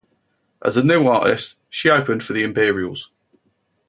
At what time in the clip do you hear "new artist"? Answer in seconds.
0.83-1.59